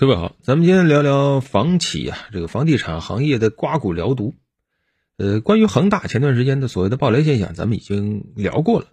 [0.00, 4.36] 各位好，咱们今天聊聊房企啊，这个房地产行业的刮骨疗毒。
[5.16, 8.86] 呃，关于恒大前段时间的所谓的暴雷现象，咱们已经聊过了。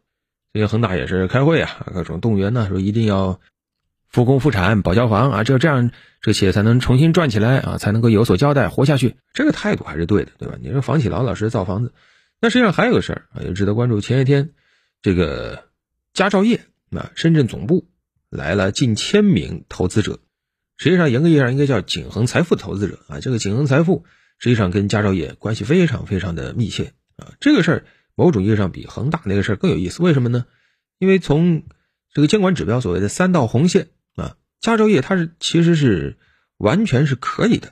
[0.51, 3.39] 最近恒大也是开会啊，各种动员呢，说一定要
[4.07, 5.91] 复工复产、保交房啊，只有这样，
[6.21, 9.15] 这企业才能重新转起来啊，才能够有所交代、活下去。
[9.31, 10.57] 这个态度还是对的，对吧？
[10.59, 11.93] 你说房企老老实实造房子，
[12.41, 14.01] 那实际上还有个事儿啊，也值得关注。
[14.01, 14.49] 前些天，
[15.03, 15.65] 这个
[16.13, 17.85] 佳兆业啊，深圳总部
[18.31, 20.17] 来了近千名投资者。
[20.77, 23.19] 实际上，严格意义上应该叫景恒财富投资者啊。
[23.21, 24.03] 这个景恒财富
[24.39, 27.31] 实际上跟佳兆业关系非常非常的密切啊。
[27.39, 30.03] 这个事儿某种意义上比恒大那个事儿更有意思。
[30.03, 30.45] 为什么呢？
[30.99, 31.63] 因为从
[32.13, 36.17] 这个监管指标所谓的三道红线啊，佳兆业它是其实是
[36.57, 37.71] 完全是可以的。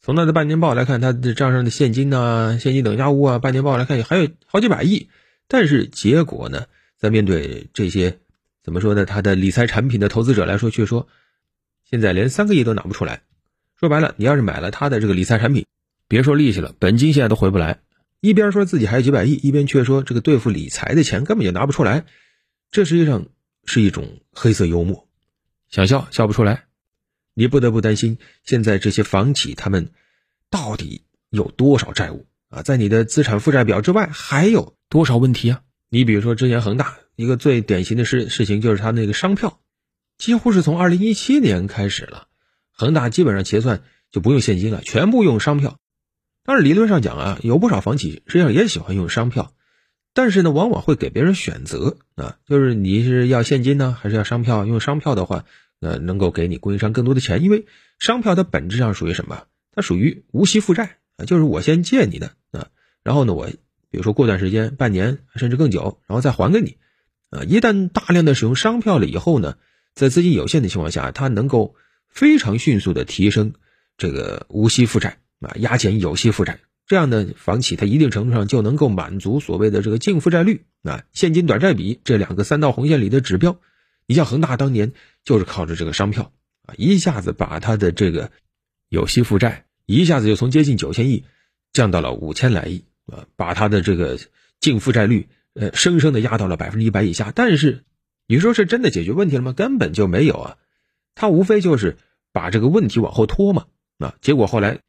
[0.00, 5.08] 从它的半年报来看，它的账上的现金呐、现金等价物啊，半年报来看也还有好几百亿。
[5.48, 6.66] 但是结果呢，
[6.96, 8.20] 在面对这些
[8.62, 9.04] 怎么说呢？
[9.04, 11.08] 它的理财产品的投资者来说，却说。
[11.88, 13.22] 现在连三个亿都拿不出来，
[13.78, 15.66] 说白了，你要是买了他的这个理财产品，
[16.08, 17.80] 别说利息了，本金现在都回不来。
[18.20, 22.04] 一边说自己还有几百亿，一边却说这个对付理财的钱根本就拿不出来，
[22.72, 23.26] 这实际上
[23.66, 25.06] 是一种黑色幽默，
[25.68, 26.64] 想笑笑不出来。
[27.34, 29.90] 你不得不担心，现在这些房企他们
[30.50, 32.62] 到底有多少债务啊？
[32.62, 35.60] 在你的资产负债表之外，还有多少问题啊？
[35.88, 39.60] 你比如说之前恒大一个最典型的事事情，就是他那个商票。
[40.18, 42.28] 几乎是从二零一七年开始了，
[42.72, 45.78] 恒大基本上结算就不用现金了，全部用商票。
[46.42, 49.52] 但是，理论上讲啊，有不少房企实际上也喜欢用商票，
[50.14, 54.64] 但是呢，往往会给别人选择啊，就是你是要现金呢，还是要商票？
[54.64, 55.44] 用商票的话，
[55.80, 57.66] 呃，能够给你供应商更多的钱，因为
[57.98, 59.44] 商票它本质上属于什么？
[59.72, 62.68] 它属于无息负债啊，就是我先借你的啊，
[63.02, 63.48] 然后呢，我
[63.90, 66.76] 比如说过段时间，半年甚至更久，然后再还给你
[67.30, 67.42] 啊。
[67.42, 69.56] 一旦大量的使用商票了以后呢？
[69.96, 71.74] 在资金有限的情况下，它能够
[72.06, 73.54] 非常迅速的提升
[73.96, 83.58] 这个无息负债啊，压减有息负债，这样的房企它一定程度上就能够满足所谓的这个净负债率啊、现金短债比这两个三道红线里的指标。
[84.06, 84.92] 你像恒大当年
[85.24, 86.30] 就是靠着这个商票
[86.66, 88.30] 啊，一下子把它的这个
[88.90, 91.24] 有息负债一下子就从接近九千亿
[91.72, 94.18] 降到了五千来亿啊，把它的这个
[94.60, 97.82] 净负债率呃生生的压到了百分之一百以下，但是。
[98.28, 99.52] 你说是真的解决问题了吗？
[99.52, 100.56] 根本就没有啊，
[101.14, 101.96] 他无非就是
[102.32, 103.66] 把这个问题往后拖嘛。
[103.98, 104.80] 啊，结果后来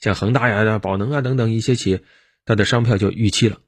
[0.00, 2.02] 像恒大呀、宝能啊等等一些企业，
[2.44, 3.58] 它的商票就逾期了，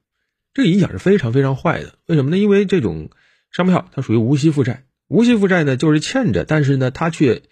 [0.53, 1.95] 这个影响是非常非常坏的。
[2.07, 2.37] 为什么呢？
[2.37, 3.11] 因为这种
[3.51, 7.43] 商票它属于无息负债，无息负债呢就是欠着，但是呢它却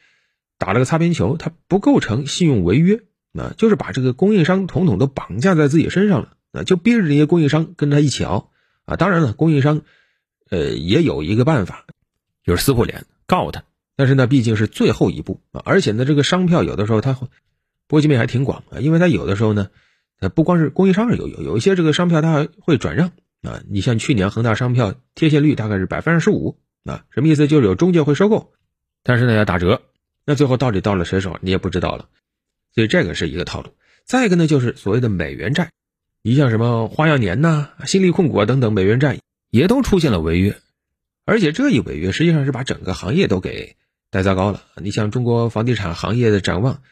[0.58, 3.00] 打了个擦边球，它不构成信用违约，
[3.32, 8.50] 啊，就是把这个供应商统统都绑架在自己身上了，啊，就逼着这些供应商跟他一起熬
[8.84, 8.96] 啊。
[8.96, 9.82] 当然了，供应商。
[10.50, 11.86] 呃，也有一个办法，
[12.44, 13.64] 就是撕破脸告他。
[13.96, 17.28] 但是呢，毕竟是最后一步啊，而且呢，这个商票有的时候它会
[17.86, 19.68] 波及面还挺广啊，因为它有的时候呢，
[20.20, 23.08] 呃，不光是供应商有有有一些这个商票它还会转让
[23.42, 23.62] 啊。
[23.68, 27.46] 你像去年恒大商票贴现率大概是百分之十五啊，什么意思？
[27.46, 28.52] 就是有中介会收购，
[29.02, 29.82] 但是呢要打折，
[30.24, 32.08] 那最后到底到了谁手你也不知道了。
[32.74, 33.70] 所以这个是一个套路。
[34.06, 35.70] 再一个呢，就是所谓的美元债，
[36.22, 39.18] 你像什么花样年呐、新力控股啊等等美元债。
[39.50, 40.56] 也都出现了违约，
[41.24, 43.76] 而且这一违约实际上是把整个行业都给
[44.10, 44.62] 带糟糕了。
[44.76, 46.82] 你像中国房地产行业的展望，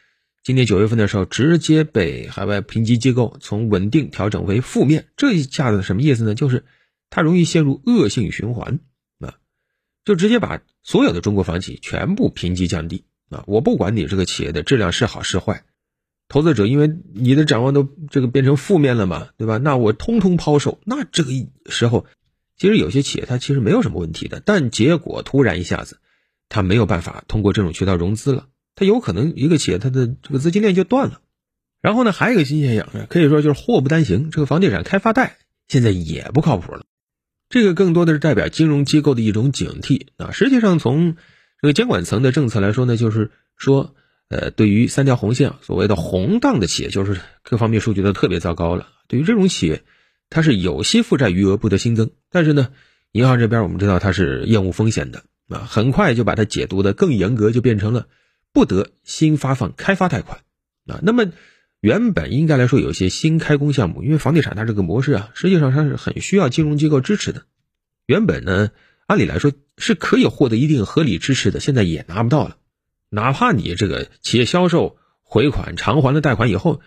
[0.42, 6.34] 今年九月份的时候直接被海外评级机构从稳定调整为负面，这一下子什么意思呢？
[6.34, 6.64] 就是
[7.10, 8.80] 它容易陷入恶性循环
[9.20, 9.36] 啊，
[10.04, 13.44] 就直接把所有的中国房企全部评级降低啊！
[13.46, 15.62] 我不管你这个企业的质量是好是坏，
[16.28, 19.58] 投资者因为你的展望都这个变成负面了嘛，对吧？
[19.58, 21.30] 那我通通抛售，那这个
[21.70, 22.04] 时候。
[22.58, 26.00] 其实有些企业它其实没有什么问题的，但结果突然一下子，
[26.48, 31.20] 它没有办法通过这种渠道融资了，它有可能一个企业它的这个资金链就断了。
[31.80, 35.36] 然后呢，还有一个新现象，可以说就是祸不单行，这个房地产开发贷
[35.68, 36.84] 现在也不靠谱了。
[37.48, 40.32] 这个更多的是代表金融机构的一种警惕啊。
[40.32, 41.14] 实际上从
[41.62, 43.94] 这个监管层的政策来说呢，就是说，
[44.28, 48.88] 呃，对于三条红线所谓的红档的企业，就是各方面数据都特别糟糕了。
[49.06, 49.84] 对于这种企业。
[50.30, 52.70] 它是有息负债余额不得新增，但是呢，
[53.12, 58.06] 银行这边我们知道它是厌恶风险的啊，很快就把它解读的更严格，就变成了
[58.52, 60.40] 不得新发放开发贷款
[60.86, 61.00] 啊。
[61.02, 61.30] 那么
[61.80, 67.44] 原本应该来说有一些新开工项目，因为房地产它这个模式啊，实际上它是很需要金融机构支持的。
[68.06, 68.70] 原本呢，
[69.06, 72.56] 按理来说是可以获得一定合理支持的，现在也拿不到了。
[73.10, 76.80] 哪怕你这个企业销售回款偿还了贷款以后，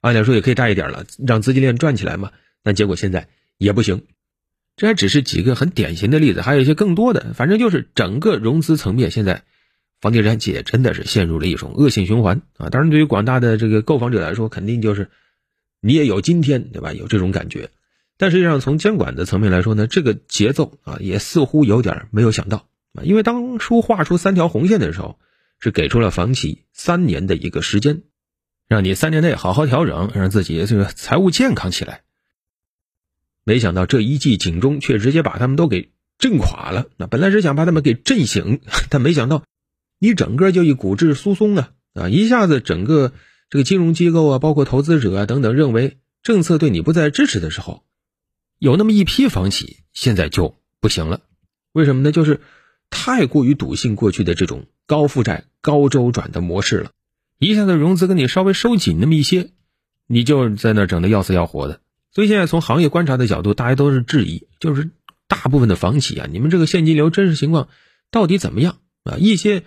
[0.00, 2.32] 按理来说也可以贷一点了，让资金链转起来嘛。
[2.62, 4.04] 但结果现在也不行，
[4.80, 7.34] 这还只是几个很典型的例子，还有一些更多的。
[7.34, 9.42] 反正就是整个融资层面现在
[10.00, 12.70] 房地产企业真的是陷入了一种恶性循环啊！
[12.70, 15.10] 当然，对于广大的这个购房者来说，肯定就是
[15.82, 16.94] 你也有今天，对吧？
[16.94, 17.68] 有这种感觉。
[18.16, 23.04] 但实际上，从监管的层面来说呢，这个节奏啊，也似乎有点没有想到啊。
[23.04, 25.18] 因为当初画出三条红线的时候，
[25.58, 28.00] 是给出了房企三年的一个时间，
[28.66, 32.00] 让你三年内好好调整，让自己这个财务健康起来。
[33.50, 36.86] 没想到这一记警钟却直接把他们都给震垮了。
[36.96, 38.60] 那本来是想把他们给震醒，
[38.90, 39.42] 但没想到。
[39.98, 42.08] 你整个就一股质疏松啊啊！
[42.08, 43.12] 一下子整个
[43.48, 47.82] 这个金融机构啊，包括投资者啊等等，认为政策对你不再支持的时候，
[48.60, 51.22] 有那么一批房企现在就不行了。
[51.72, 52.12] 为什么呢？
[52.12, 52.40] 就是
[52.88, 56.92] 太过于笃信过去的这种高负债、高周转的模式了，
[57.40, 59.50] 一下子融资跟你稍微收紧那么一些，
[60.06, 61.80] 你就在那整的要死要活的。
[62.12, 64.90] 所以现在从行业观察的角度，大家都是质疑，就是
[65.28, 67.68] 大部分的房企啊，你们这个现金流真实情况
[68.10, 69.16] 到底怎么样啊？
[69.18, 69.64] 一些。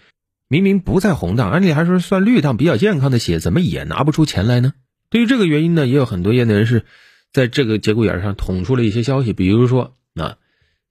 [0.49, 4.73] 明明不在红档，而且还是算绿档比较健康的企业，怎么也拿不出钱来呢？
[5.09, 6.85] 对于这个原因呢，也有很多业内人士
[7.31, 10.37] 在这个节骨眼上捅出了一些消息，比如说啊，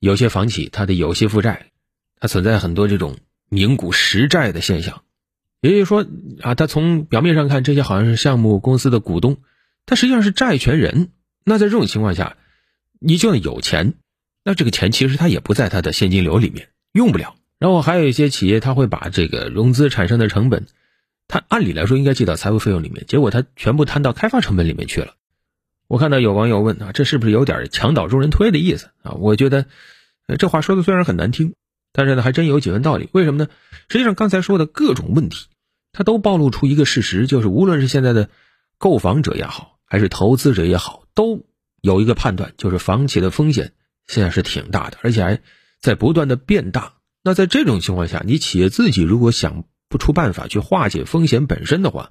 [0.00, 1.70] 有些房企它的有息负债，
[2.18, 3.18] 它存在很多这种
[3.50, 5.02] 名股实债的现象，
[5.60, 6.04] 也就是说
[6.40, 9.36] 啊，它从表面上看这些好像是项目公司的股东，
[9.86, 11.10] 它实际上是债权人。
[11.44, 12.36] 那在这种情况下，
[12.98, 13.94] 你就算有钱，
[14.44, 17.34] 那这个钱其实它也不在它的现金流里面，用不了。
[17.58, 20.66] 然后还有一些企业，他会把这个融资产生的成本，
[21.28, 25.14] 他按理来说应该记到财务费用里面，结果他全部摊到开发成本里面去了。
[25.86, 29.12] 我看到有网友问啊，这是不是有点墙倒众人推的意思啊？
[29.12, 29.66] 我觉得，
[30.38, 31.54] 这话说的虽然很难听，
[31.92, 33.08] 但是呢，还真有几分道理。
[33.12, 33.48] 为什么呢？
[33.88, 35.46] 实际上刚才说的各种问题，
[35.92, 38.28] 它都暴露出一个事实，就是无论是现在的
[38.78, 41.44] 购房者也好，还是投资者也好，都
[41.80, 43.72] 有一个判断，就是房企的风险
[44.06, 45.40] 现在是挺大的，而且还
[45.80, 46.94] 在不断的变大。
[47.22, 52.10] 那在这种情况下，你企业自己如果想不出办法去化解风险本身的话，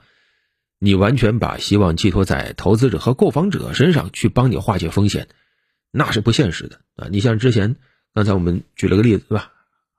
[0.80, 5.27] 你完全把希望寄托在投资者和购房者身上去帮你化解风险，
[5.92, 7.07] 那是不现实的啊！
[7.12, 7.75] 你像之前
[8.13, 9.51] 刚才我们举了个例子，对吧？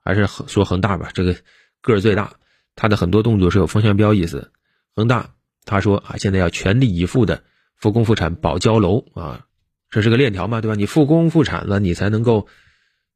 [0.03, 1.35] 还是说恒大吧，这个
[1.81, 2.33] 个儿最大，
[2.75, 4.51] 他的很多动作是有风向标意思。
[4.95, 7.43] 恒大他说啊，现在要全力以赴的
[7.83, 9.45] 复工复产保交楼啊，
[9.89, 10.75] 这是个链条嘛，对吧？
[10.75, 12.47] 你复工复产了，你才能够。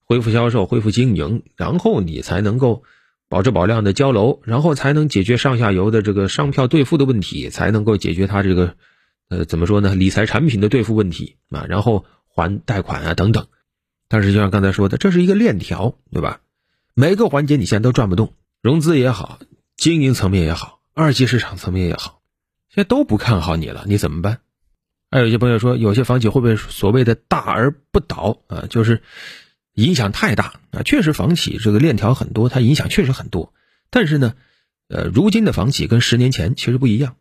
[0.10, 2.84] 恢复销售，恢复经营，然后你才能够
[3.28, 8.76] 保质保量的交楼，然后才能解决上下游的这个商票兑付的问题，才能够解决它这个
[9.28, 9.96] 呃怎么说呢？
[9.96, 13.48] 理财产品的兑付问题啊，然后还贷款啊等等。
[14.08, 16.40] 但是就像刚才说的，这是一个链条，对吧？
[16.94, 18.32] 每个环节你现在都转不动，
[18.62, 19.40] 融资也好，
[19.76, 22.22] 经营层面也好，二级市场层面也好，
[22.70, 24.40] 现在都不看好你了，你怎么办？
[25.18, 28.66] 还有一些朋友说，有些房企会不会所谓的大而不倒啊？
[28.70, 29.02] 就是。
[29.78, 30.82] 影响太大啊！
[30.82, 33.54] 确实，房企这个链条很多，它影响确实很多。
[33.92, 34.34] 但是呢，
[34.88, 37.16] 呃，如今的房企跟十年前其实不一样。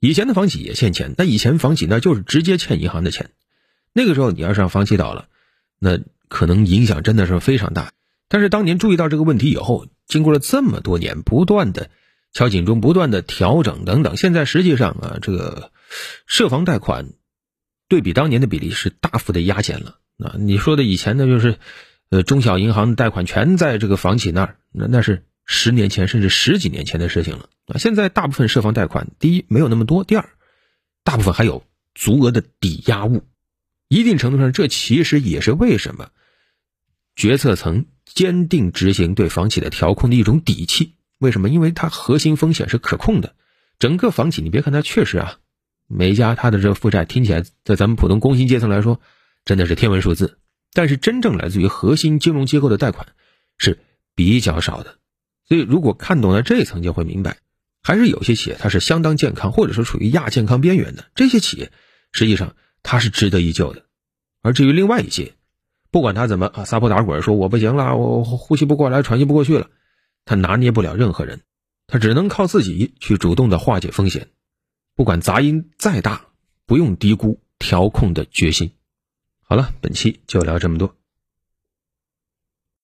[0.00, 3.30] 以前的房企也欠钱，那以前房企那就是直接欠银行的钱。
[3.92, 5.28] 那个时候你要是让房企倒了，
[5.78, 7.92] 那可能影响真的是非常大。
[8.28, 11.88] 但是当年注意到这个问题以后，经过了这么多年不断的
[12.32, 15.70] 敲警钟、不断的调整等等，现在实际上啊，这个
[16.26, 17.10] 涉房贷款
[17.92, 20.36] 对比当年的比例是大幅的压减了啊。
[20.38, 21.58] 你说的以前呢，就是。
[22.12, 27.78] 呃，中小银行贷款全在这个房企那儿，那那是十年前甚至十几年前的事情了啊！
[27.78, 30.28] 现在大部分涉房贷款，第一没有那么多，第二，
[31.04, 33.24] 大部分还有足额的抵押物，
[33.88, 36.10] 一定程度上，这其实也是为什么
[37.16, 40.92] 决策层坚定执行对房企的调控的一种底气。
[41.18, 41.48] 为什么？
[41.48, 43.34] 因为它核心风险是可控的。
[43.78, 45.38] 整个房企，你别看它确实啊，
[45.94, 49.00] 每一家它的这个负债听起来，在咱们普通工薪阶层来说，
[49.44, 50.38] 真的是天文数字。
[50.72, 53.08] 但是真正来自于核心金融机构的贷款
[53.58, 53.78] 是
[54.14, 54.96] 比较少的，
[55.46, 57.36] 所以如果看懂了这一层，就会明白，
[57.82, 61.04] 还是有些企业它是相当健康，或者说处于亚健康边缘的。
[61.14, 61.70] 这些企业
[62.10, 63.82] 实际上它是值得一救的。
[64.40, 65.34] 而至于另外一些，
[65.90, 69.68] 不管他怎么啊撒泼打滚，说我不行了，我呼吸不过来，喘息不过去了，
[70.24, 71.42] 他拿捏不了任何人，
[71.86, 74.28] 他只能靠自己去主动的化解风险。
[74.94, 76.26] 不管杂音再大，
[76.66, 78.72] 不用低估调控的决心。
[79.40, 80.96] 好了，本期就聊这么多。